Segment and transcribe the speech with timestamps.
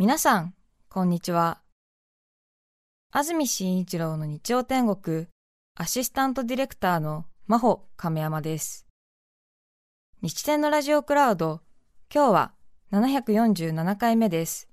[0.00, 0.54] 皆さん、
[0.88, 1.60] こんにちは。
[3.12, 5.26] 安住紳一郎の日曜天国、
[5.74, 8.86] アシスタントディレクターの真帆亀山です。
[10.22, 11.60] 日天のラジオクラウド、
[12.10, 12.54] 今日は
[12.92, 14.70] 747回目です。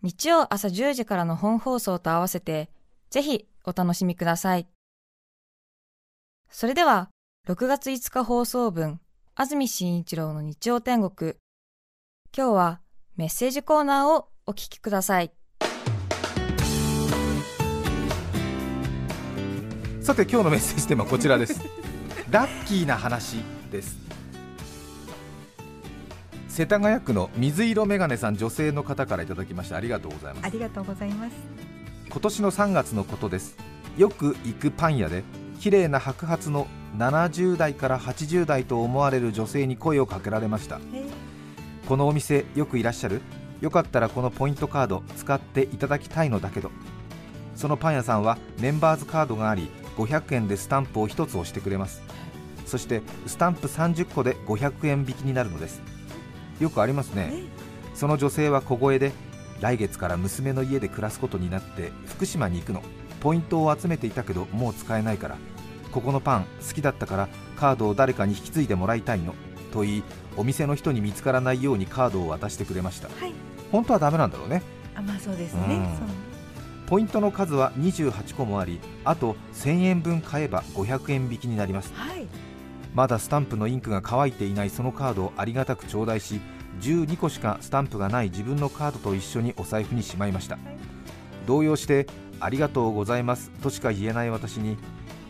[0.00, 2.70] 日曜朝10時からの本放送と合わせて、
[3.10, 4.66] ぜひお楽しみください。
[6.48, 7.10] それでは、
[7.46, 9.02] 6月5日放送分、
[9.34, 11.34] 安住紳一郎の日曜天国。
[12.34, 12.81] 今日は
[13.16, 15.30] メッセージコーナーをお聞きください。
[20.00, 21.60] さて今日のメッセージテーマはこちらです。
[22.30, 23.36] ラッキーな話
[23.70, 23.98] です。
[26.48, 30.46] 世田谷区の水色メガネさん女性の方からいただきましてありがとうございます。
[30.46, 31.36] ありがとうございます。
[32.10, 33.56] 今年の3月のことです。
[33.98, 35.22] よく行くパン屋で
[35.60, 40.80] 綺麗な白髪の70代から80代と思われる女性に声をかけられました
[41.88, 43.20] このお店よくいらっしゃる？
[43.60, 46.70] よかったらこのポイントカード使っていただきたいのだけど。
[47.54, 52.02] そのパン屋さんはメンバーズカードがあり500円でスタンプを1つ押してくれます。
[52.66, 55.82] そしてスタンプ30個で500円引きになるのです。
[56.60, 57.32] よくありますね。
[57.94, 59.12] その女性は小声で
[59.60, 62.82] 来月から娘の家で暮らすことになって福島に行くの。
[63.20, 65.36] ポイントを集めていたけどもう使えないから。
[65.92, 69.34] ここのパン好きだったからカードを誰かに引き継いでもらいたいの
[69.72, 70.02] と言い
[70.36, 73.32] お店の人に見つからないようにカードを渡してくれました、はい、
[73.72, 74.62] 本当はダメなんだろうね。
[74.94, 75.88] あまあそうですね、
[76.86, 82.26] ポイントの数は28個もありあと1000円分買えば500円引きになります、はい、
[82.94, 86.42] まだスタンプのインクが乾いていないそのカードをありがたく頂戴し
[86.82, 90.76] 12個しかスタンプがない自分のカードと一緒にお財布にしまいました、はい、
[91.46, 92.06] 動揺して
[92.40, 94.76] ありがとうございますとしか言えない私に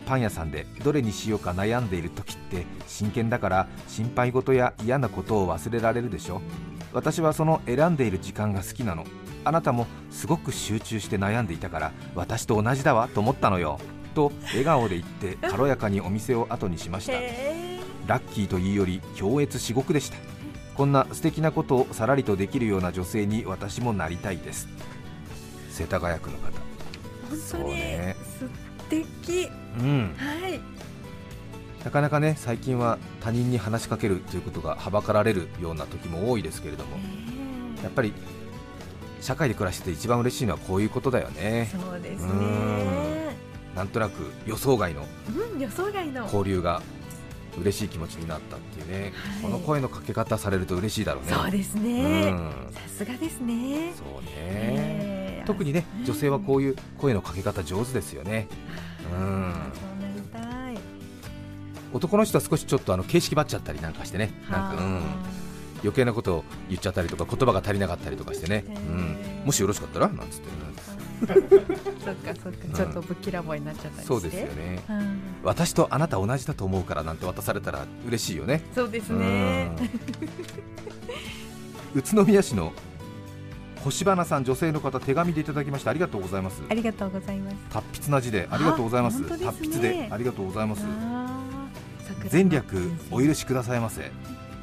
[0.03, 6.41] パン屋さんでどれにしようか悩んでいる時って真剣だから心配事や嫌なことを忘れられるでしょ？
[6.93, 9.05] 私はその選んでいる時間が好きなの。
[9.45, 13.79] あなたもすごく集中して悩んでいたから私と同じだわと思ったのよ。
[14.15, 17.13] と笑顔で言って軽やかにお店を後にしました。
[18.07, 20.17] ラッキーというより強烈至極でした。
[20.75, 24.67] こんな素敵なことをさらりとできるような女性に私もなりたいです。
[25.69, 26.43] 世田谷区の方。
[27.29, 28.15] 本当に、ね、
[28.89, 29.49] 敵、
[29.79, 30.59] うん、はい。
[31.83, 36.97] なかなかね最近は他人に話しかけるということがはばかられるような時も多いですけれども、
[37.83, 38.13] やっぱり
[39.19, 41.69] 社会で暮らして一番嬉しいのはこういうことだよね。
[41.71, 43.35] そうですね。
[43.75, 45.05] なんとなく予想外の
[46.23, 46.81] 交流が
[47.59, 51.31] 嬉しい気持ちになったっていうね、はい、この声のかけ方されると嬉しいだろうね。
[51.33, 52.33] そうですね。
[52.71, 53.93] さすがですね。
[53.95, 55.12] そうね、
[55.45, 58.47] 特にね女性はこういう声のかけ方上手ですよね。
[59.11, 59.53] うん。
[61.93, 64.31] 男の人は少しちょっとあの形式ばっちゃったりなんかしてね。
[64.49, 65.01] なんかうん。
[65.83, 70.07] 余計なことを言っちゃったりとか言葉が足りなかったりとかしてね、うん、もしよろしかったら？
[70.07, 70.63] なんつって。
[72.03, 78.61] そっかそっか、ちょっとぶっきらぼうになっちゃったりそうですよね、うん、私とあなた同じだと思うからなんて渡されたら嬉しいよね。
[78.75, 79.71] そうですね、
[81.95, 82.73] 宇都宮市の
[83.83, 86.61] 星花さん女性の方手紙でいただきましてありがとうございます。
[86.69, 87.57] ありがとうございます。
[87.69, 90.85] 達筆な字でありがとうございます、ね、達筆でありがとうございます。
[92.31, 94.11] 前略お許しくださいませ。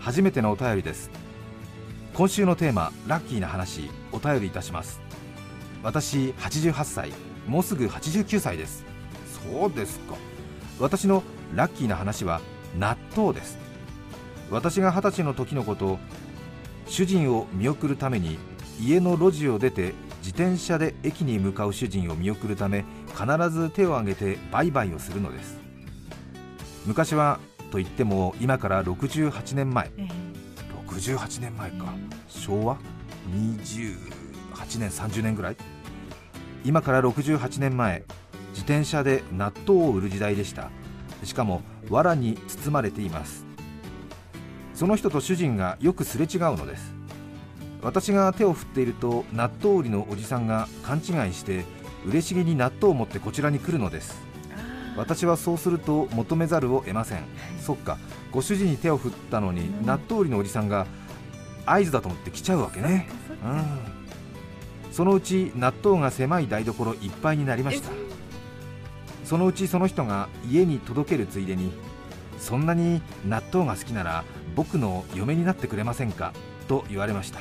[0.01, 1.11] 初めてのお便りです。
[2.15, 5.01] 今週のテーマラッキーな話お便りいたします。
[5.83, 7.13] 私88歳。
[7.47, 8.85] もうすぐ89歳です。
[9.53, 10.15] そうですか。
[10.79, 11.23] 私の
[11.55, 12.41] ラッキーな話は
[12.79, 13.59] 納豆です。
[14.51, 15.99] 私が20歳の時のこと
[16.87, 18.39] 主人を見送るために
[18.81, 25.59] 家の路地を出て自転車で駅に向かう主人を見送るため必ず手を挙げてバイバイをするのです。
[26.87, 27.39] 昔は
[27.71, 31.93] といっても今から68年前、えー、68年前か、
[32.29, 32.79] 昭和
[33.33, 35.57] ？28年30年ぐらい？
[36.65, 38.05] 今から68年前。
[38.51, 40.71] 自転車で納豆を売る時代でした。
[41.23, 43.47] しかも藁に包まれています。
[44.75, 46.95] その人と主人がよくすれ違うのです
[47.83, 51.65] 私が手を振っていると納豆売りのおじさんが勘違いして
[52.07, 54.21] 嬉しげに納豆を持ってこちらに来るのです。
[54.97, 57.25] 私はそうすると求めざるを得ません。
[57.61, 57.97] そっか。
[58.33, 60.87] ご主人に手を振ったのに、納豆売りのおじさんが
[61.65, 63.09] 合図だと思って来ちゃうわけね。
[63.45, 64.93] うん。
[64.93, 67.91] そのうち納豆が狭い台所いっぱいになりました。
[69.25, 71.73] そのうちその人が家に届けるついでに
[72.39, 74.25] そんなに納豆が好きなら
[74.57, 76.33] 僕の嫁になってくれませんか？
[76.67, 77.39] と言われました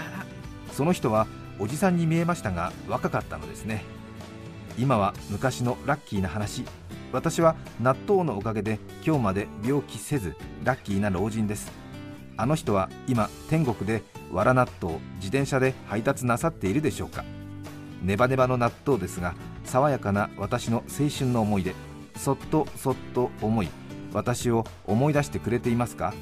[0.80, 1.28] その人は
[1.60, 3.84] おじさんに見えましたが若かったのですね。
[4.78, 6.64] 今は昔のラッキーな話。
[7.12, 11.70] 私は納豆のおかげで今日まで病気せずラッキーな老人です。
[12.38, 17.26] あの人は今天国でわら納豆自転車で配達なさっているでしょうか。
[18.02, 19.36] ネバネバの納豆ですが
[19.66, 21.76] 爽やかな私の青春の思い出
[22.16, 23.68] そっとそっと思い
[24.14, 26.14] 私を思い出してくれていますか。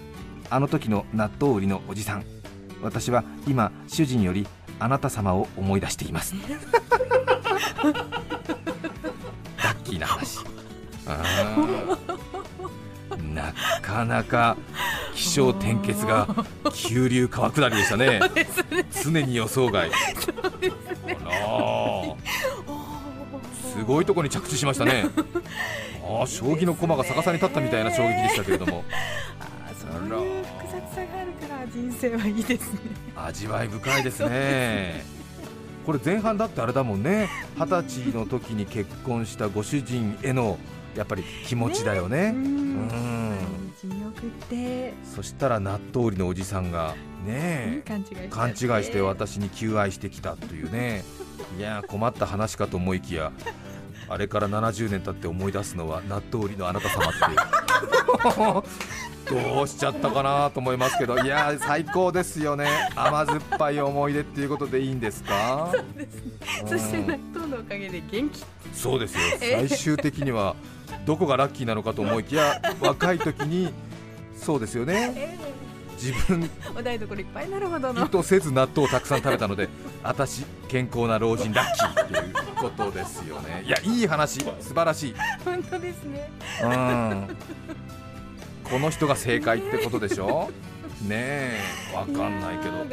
[0.50, 2.37] あの時の納豆売りのおじさん。
[2.82, 4.48] 私は今主人より
[4.80, 6.36] あなた様を思い出しています。
[9.64, 10.40] ラッキーな話。
[13.34, 14.58] なかなか
[15.16, 16.28] 気象転結が
[16.74, 18.20] 急流川下りでしたね。
[19.04, 19.90] 常に予想外。
[23.74, 25.06] すごいところに着地しましたね。
[26.04, 28.84] あ将棋の駒が逆さに立ったみたいな衝撃でしたけれども。
[31.78, 32.80] 人生はいいですね。
[33.16, 35.06] 味わい深いですね。
[35.86, 37.30] これ前半だってあれだもんね。
[37.56, 40.58] 二十歳の時に結婚したご主人への
[40.96, 42.34] やっぱり気持ちだよね。
[42.36, 43.28] うん。
[43.28, 44.94] って。
[45.04, 46.96] そしたら納豆売りのおじさんが
[47.26, 47.84] ね
[48.32, 49.02] 勘違いして。
[49.02, 51.04] 私に求愛してきたというね。
[51.60, 53.32] いや困った話かと思いきや
[54.10, 58.68] あれから70年経って思い出すのは納豆売りのあなた様って
[59.30, 62.68] どうしちゃったかなと思いますけどいや最高ですよね。
[62.96, 65.70] 甘酸っぱい思い出っていうことでいいんですか？
[65.72, 66.32] そうですね、
[66.66, 68.44] そして納豆のおかげで元気。
[68.74, 70.56] そうですよ、最終的には
[71.06, 73.74] どこがラッキーなのかと思いきや若い時に
[74.36, 75.38] そうですよね、
[76.00, 78.06] 自分お台所いっぱいなるほどの。
[78.06, 79.68] 意図せず納豆をたくさん食べたので
[80.04, 83.64] 私健康な老人ラッキーっていうことですよね。
[83.66, 84.40] いやいい話。
[84.62, 85.16] 素晴らしい。
[85.44, 86.30] 本当ですね。
[86.64, 87.38] うん
[88.70, 90.50] この人が正解ってことでしょ？
[91.04, 91.52] ね
[91.92, 92.86] えわかんないけど。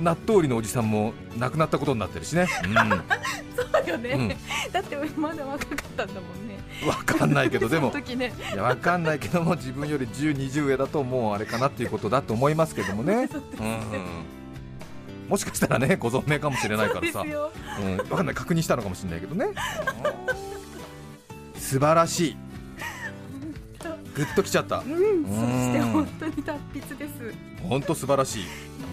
[0.00, 2.74] 納豆売りのおじさんも亡くなったことになってるしね、うん、
[3.54, 4.28] そうよね、うん、
[4.72, 6.58] だってまだ若かったんだもんね。
[6.86, 13.28] わかんないけどでも、ね、いやわかんないけども自分より10、20上だともうあれかなっていうことだと思いますけどもね。
[13.60, 14.24] うん
[15.28, 18.34] もしかしたらねご存命かもしれないからさ、うん、分かんない。
[18.34, 19.46] 確認したのかもしれないけどね。
[21.56, 22.36] 素晴らしい
[24.14, 27.12] グッときちゃった、うん、そして本当に達筆です。
[27.62, 28.44] 本当素晴らしい。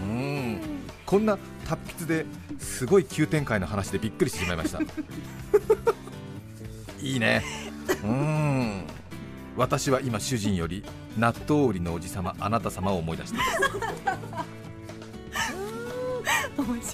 [0.03, 0.59] うん。
[1.05, 1.37] こんな
[1.67, 2.25] 達筆で
[2.59, 4.79] すごい急展開の話でびっくりしてしまいました。
[7.01, 7.43] いいね。
[8.03, 8.83] うん。
[9.55, 10.83] 私は今主人より
[11.17, 13.51] 納豆売りのおじさまあなた様を思い出しています。
[16.57, 16.73] 面白い。
[16.73, 16.91] まさか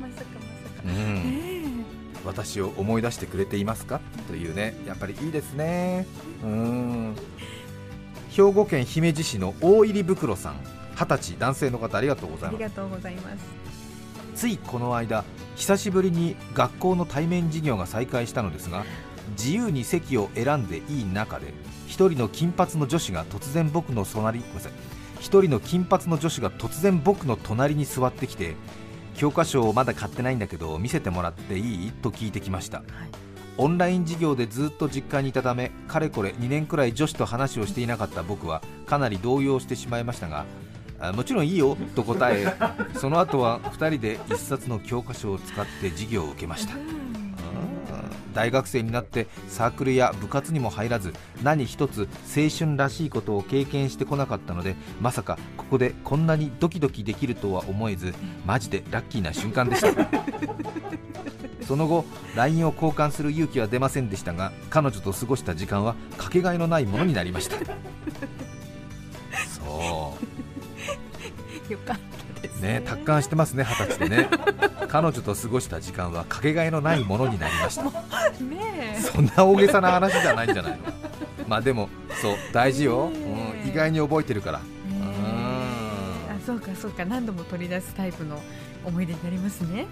[0.00, 0.20] まさか、
[0.84, 1.65] うん、
[2.26, 4.00] 私を思い出してくれていますか？
[4.28, 6.06] というねやっぱりいいですね。
[6.42, 7.16] うん。
[8.30, 10.56] 兵庫県姫路市の大入袋さん。
[10.98, 12.54] 二十歳男性の方ありがとうございます。
[12.56, 13.44] ありがとうございます。
[14.34, 15.24] ついこの間
[15.54, 18.84] 久しぶりに学校の対面授業が再開したのですが
[19.30, 21.54] 自由に席を選んでいい中で
[21.86, 24.72] 一人の金髪の女子が突然僕の隣ごめんなさい。
[25.20, 28.54] 一人の金髪の女子が突然僕の隣に座ってきて
[29.16, 31.92] 教科書をまだ買ってないんだけど見せてもらっていい？
[31.92, 32.86] と聞いてきました、はい、
[33.56, 40.44] オンライン授業でずっと実家にいたためかれこれ2年くらい女子と話をしていなかった僕はかなり動揺してしまいましたが
[41.14, 42.46] もちろんいいよと答え
[42.98, 46.74] その後は2人で1冊の教科書を使って授業を受けました
[48.36, 52.06] 大学生になってサークルや部活にも入らず何一つ
[52.36, 58.12] 青春らしいことを経験してこなかったのでまさかここでこんなにドキドキできるとは思えず
[58.44, 59.88] マジでラッキーな瞬間でした。
[61.66, 62.04] その後
[62.36, 67.56] LINE を交換する勇気は出ませんでしたが彼女と過ごした時間はかけがえのないものになりました。
[69.48, 70.16] そ
[71.68, 71.72] う。
[71.72, 71.96] よかっ
[72.34, 72.60] たです。
[72.60, 74.28] ね達観してますね二十歳でね。
[74.86, 77.84] 彼女と過ごした時間はかけがえのないものになりました
[78.40, 80.78] ねそんな大げさな話じゃないんじゃないの？
[81.48, 81.88] まあでも
[82.20, 84.60] そう大事よ、うん、意外に覚えてるから。
[84.60, 84.62] あ
[86.44, 87.04] そうかそうか。
[87.04, 88.40] 何度も取り出すタイプの
[88.84, 89.86] 思い出になりますね。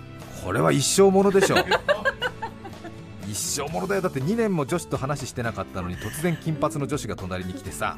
[0.44, 1.56] これは一生ものでしょ
[3.28, 4.02] 一生ものだよ。
[4.02, 7.96] だって2年も女子と話してなかったのに突然金髪の女子が隣に来てさ、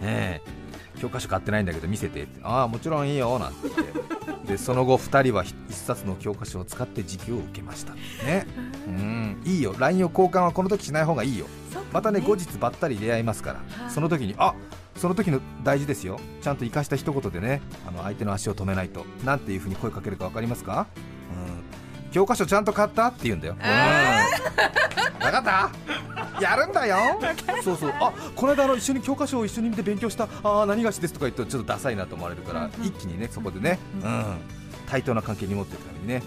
[0.00, 0.58] ねえ
[1.00, 2.26] 教科書買ってないんだけど見せて。
[2.42, 3.38] ああもちろんいいよ。
[3.38, 7.94] なんて言ってでその後2人は1冊の教科書を使って授業を受けました。
[7.94, 8.46] ね。
[8.86, 9.42] うん。
[9.44, 9.74] いいよ。
[9.78, 11.50] LINE を交換はこの時しない方がいいよ、ね、
[11.92, 14.54] またね後日ばったり出会いますから、その時にあ
[14.96, 16.18] その時の大事ですよ。
[16.40, 19.04] ちゃんと生かした一言でねあの相手の足を止めないと。
[19.24, 20.86] なんていう風に声かけるか分かりますか？
[21.30, 21.57] うん
[22.12, 23.08] 教科書ちゃんと買った？
[23.08, 23.66] って言うんだよ、うん、分
[25.32, 25.70] かった？
[26.40, 26.96] やるんだよ。
[27.62, 27.90] そうそう。
[28.00, 30.28] あこの間の一緒に教科書を一緒に見て勉強した。
[30.44, 34.38] あ何がしですとか言ってちょっとダサいなと思われるから、一気にねそこでね、うん、
[34.86, 36.22] 対等な関係に持っていくためにね、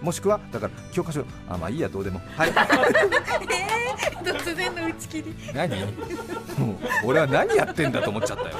[0.00, 2.20] うん、もしくはだから教科書あまあいいやどうでも。
[2.36, 5.34] はい、 えー、突然の打ち切り。
[5.52, 5.84] 何？
[6.58, 8.50] もう俺は何やってんだと思っちゃったよ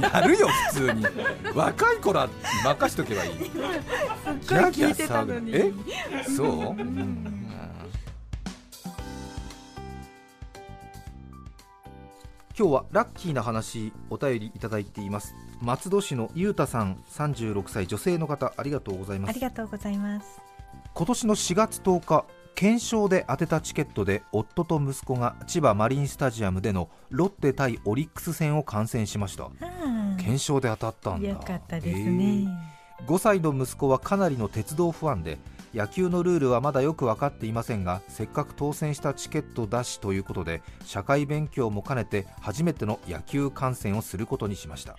[0.00, 1.06] やるよ普通に。
[1.54, 2.28] 若い子ら
[2.64, 3.38] 任しとけばいい。
[3.38, 5.72] ギャギャ騒ぐえ？
[6.24, 7.36] そう、うん。
[12.58, 15.34] 今日はラッキーな話お便りいただいています。
[15.62, 19.30] 松戸市のゆうたさん36歳女性の方ありがとうございます。
[19.30, 20.40] ありがとうございます。
[20.92, 22.24] 今年の4月10日
[22.60, 29.48] 検証で当てたチケットで夫と息子が千葉マリンスタジアムでのロッテ対オリックス戦を観戦しました。
[30.18, 31.28] 検証で当たったんだ。
[31.30, 32.46] よかったですね、
[33.00, 35.38] えー、5歳の息子はかなりの鉄道ファンで
[35.72, 44.98] 野球のルールはまだよく分かっていませんがせっかく当選したチケット出しということで社会勉強も兼ねて初めての野球観戦をすることにしました。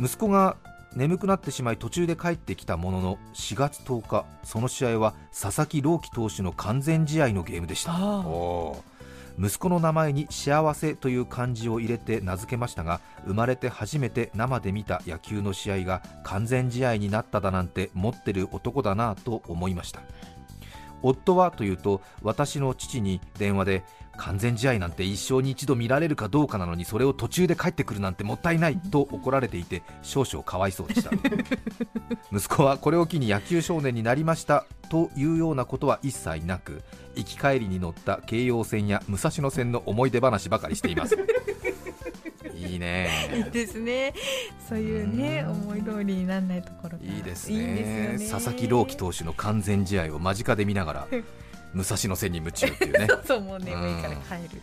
[0.00, 0.56] 息子が
[0.94, 7.92] 眠くなってしまい途中で帰ってきたものの4月10日その試合は佐々木朗希投手の完全試合のゲームでした。
[9.38, 20.02] 息子の名前に幸せという漢字を入れて名付けましたが生まれて初めて生で見た野球の試合が完全試合になっただなんて持ってる男だなと思いました。
[21.02, 23.84] 夫はというと私の父に電話で
[24.16, 31.10] 完全試合なんて一生に一度見られるかどうかなのにそれを途中で帰ってくるなんてもったいないと怒られていて少々かわいそうでした。
[32.32, 36.82] 息子はこれを機に野球少年になりましたというようなことは一切なく
[37.14, 41.16] 行き帰りに乗った京葉線や武蔵野線の思い出話ばかりしています。
[42.54, 43.08] いいね。
[43.34, 44.14] いいですね。
[44.68, 51.08] そういうね思い通りにならないところいいですね、ね、佐々木朗希投手の完全試合を間近で見ながら
[51.74, 53.08] 武蔵野線に夢中っていうね。
[53.26, 54.62] そうもう眠いから帰る、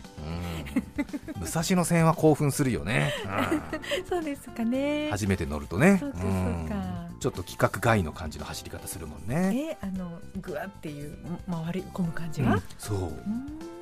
[1.36, 5.10] うん、武蔵野線は興奮するよね、うん、 そうですかね。
[5.10, 5.98] 初めて乗るとね。
[6.00, 9.76] そうかちょっと規格外の感じの走り方するもんね。
[9.82, 11.18] えあのぐわっていう
[11.50, 13.12] 回り込む感じが、うん、そう。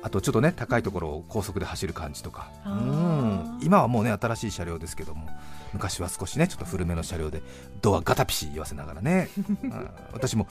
[0.01, 2.51] あとちょっとね高いところを高速で走る感じとか。
[2.65, 3.59] うん。
[3.61, 5.29] 今はもうね新しい車両ですけども
[5.71, 7.41] 昔は少しねちょっと古めの車両で
[7.81, 9.29] ドアガタピシ言わせながらね。
[10.11, 10.47] 私も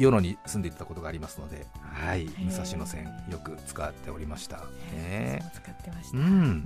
[0.00, 4.58] 与野に住んでいたことがありますので、はい、武蔵野線よく使っておりました。
[4.92, 6.18] ね、使ってました。
[6.18, 6.64] うん。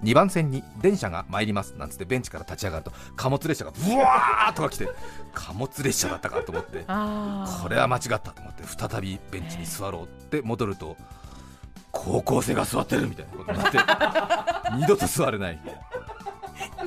[0.00, 4.88] 二、番線に電車が参りますなんつってベンチから立ち上がると貨物列車がブワーとか来て
[5.34, 10.96] 貨物列車だったかと思ってこれは間違ったと思って再びベンチに座ろうって戻ると
[11.92, 13.78] 高校生が座ってるみたいなことになって
[14.76, 15.60] 二度と座れない。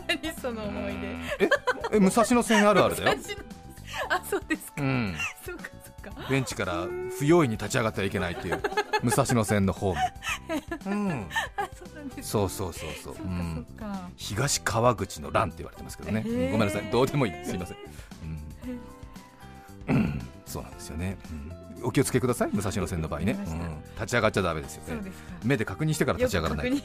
[0.08, 1.46] 何その思い出。
[1.46, 1.50] え？
[1.94, 3.18] え武蔵野線あるあるだよ。
[4.10, 4.82] あそうですか。
[4.82, 5.64] うん、そうか。
[6.30, 6.88] ベンチから
[7.18, 8.62] 不用意に立ち上がってはいけないっていう
[9.04, 9.96] 武蔵野線のホー
[10.86, 11.28] ム、うん、
[12.22, 13.18] そうそうそうそう、う。
[13.28, 13.66] ん、
[14.16, 16.84] 東川口の乱って言われてますけどね、ごめんなさい。
[16.92, 17.46] どうでもいい。
[17.46, 17.78] すいません、
[19.90, 21.18] うん、そうなんですよね、
[21.84, 22.50] お気をつけください。
[22.52, 23.38] 武蔵野線の場合ね、
[23.96, 25.12] 立ち上がっちゃだめですよね。
[25.44, 26.84] 目で確認してから立ち上がらない。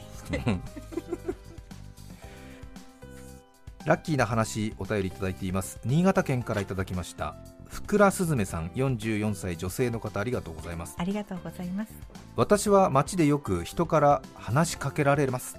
[3.85, 5.79] ラッキーな話お便りいただいています。
[5.85, 7.35] 新潟県からいただきました
[7.69, 10.95] ふくらすずめさん44歳女性の方ありがとうございます。
[10.97, 11.93] ありがとうございます。
[12.35, 15.57] 私は街でよく人から話しかけられます。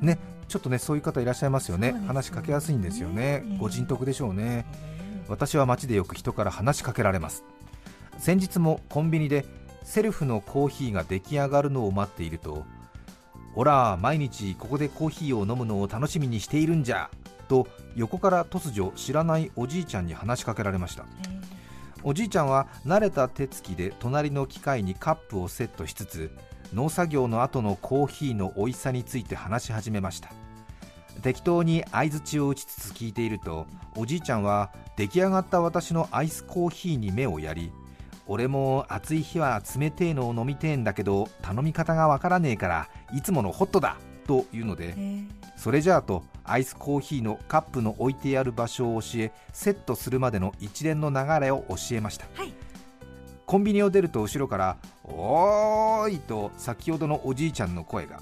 [0.00, 0.18] ね
[0.48, 4.64] ちょっとねそういう方いらっしゃいますよね、ね、話しかけやすいんですよね、えー、ご人徳でしょうね、
[5.22, 7.44] えー、私は街でよく人から話しかけられます。
[8.18, 9.44] 先日もコンビニで
[9.84, 12.64] セルフのコーヒーが出来上がるのを待っていると
[13.54, 17.10] ほら毎日ここでコーヒーを飲むのを楽しみにしているんじゃ
[17.48, 21.04] と横から突如知らないおじいちゃんに話しかけられました。
[22.04, 26.30] おじいちゃんは慣れた手つきで隣の機械にカップをセットしつつ
[26.72, 30.30] 農作業の後のコーヒーの美味しさについて話し始めました。
[31.22, 37.72] 適当に相づちを打ちつつ聞いているとおじいちゃんは出来上がった私のアイスコーヒーに目をやり
[38.26, 44.94] 俺も暑い日は冷てえのを飲みてえんだけど頼み方がわからねえからいつものホットだというので
[45.58, 52.54] それじゃあとアイスコーヒーのカップの置いてある場所を教えセットするまでの一連の流れを教えました、はい、
[53.44, 58.20] コンビニを出ると後ろから「おーい!」と先ほどのおじいちゃんの声が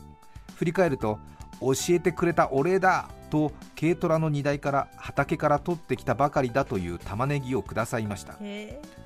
[0.56, 1.18] 振り返ると
[1.60, 8.38] 「教えてくれたお礼だ!」と軽トラの荷台から畑から取ってきたばかりだという玉ねぎをくださいました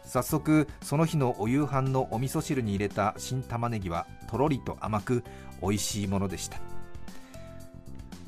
[0.05, 5.25] 早速その日のお夕飯のお味噌汁に入れた新玉ねぎはとろりと甘く
[5.63, 6.59] 美味しいものでした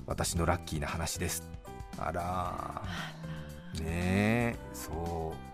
[0.06, 1.49] 私のラッキーな話です。
[1.99, 2.82] あら。
[3.80, 4.56] ねえ。
[4.73, 5.52] そう。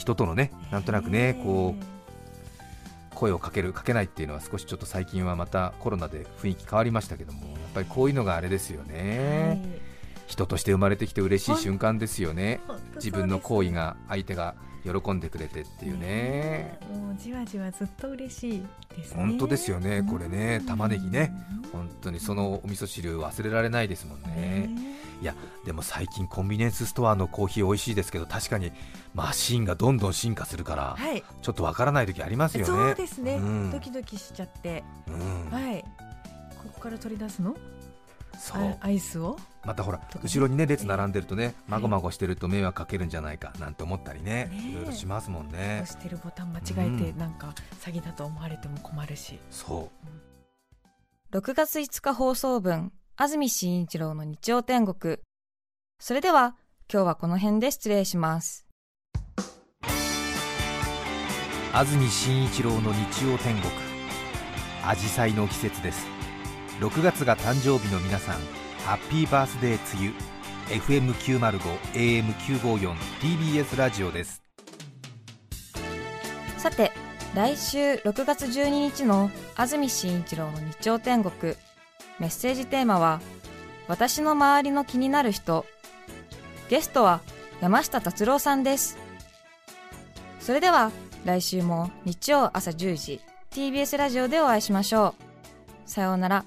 [0.00, 9.80] 人とのねなんとなくねこう声をかけるかけないっていうのは少しちょっと最近はまたコロナで雰囲気変わりましたけどもやっぱりこういうのがあれですよね、はい、
[10.26, 12.60] 人として生まれてきて嬉しい瞬間ですよね。
[12.94, 19.16] 自分の行為が相手が喜んでくれてっていうね、もうじわじわずっと嬉しいですね。
[19.16, 20.62] 本当ですよねこれね。
[20.66, 21.32] 玉ねぎね。
[21.72, 24.70] 本当にそのお味噌汁忘れられないですもんね。
[25.20, 25.34] いや
[25.66, 28.72] でも最近コンビニエンスストアのコーヒー美味しいですけど確かに
[29.14, 32.66] マシンがどんどん進化するから、はい、ちょっとわからない時ありますよね。
[32.66, 35.84] そうですね、うん、ドキドキしちゃって、うん、はい。
[36.56, 37.54] ここから取り出すの？
[38.80, 39.36] アイスを？
[39.64, 44.50] またほら後ろにね列並んでるとねまごまごしてると迷惑かけるんじゃないかなんて思ったりね。
[44.52, 46.62] いろいろしますもんね押してるボタン間違
[46.96, 49.90] えてなんか詐欺だと思われても困るし、そ
[51.32, 51.36] う。
[51.36, 55.18] 6月5日放送分安住紳一郎の日曜天国。
[55.98, 56.56] それでは
[56.92, 58.66] 今日はこの辺で失礼します。
[61.72, 63.70] 安住紳一郎の日曜天国。
[64.82, 66.06] 紫陽花の季節です
[66.80, 68.36] 6月が誕生日の皆さん
[68.86, 70.14] ハッピーバースデーつゆ
[70.68, 71.60] FM905
[71.92, 74.42] AM954 TBS ラジオです。
[76.56, 76.90] さて
[77.34, 81.54] 来週6月12日の安住紳一郎の日曜天国。
[82.18, 83.20] メッセージテーマは
[83.86, 85.66] 私の周りの気になる人。
[86.70, 87.20] ゲストは
[87.60, 88.96] 山下達郎さんです。
[90.40, 90.92] それでは
[91.26, 93.20] 来週も日曜朝10時
[93.50, 95.14] TBS ラジオでお会いしましょ
[95.86, 95.90] う。
[95.90, 96.46] さようなら。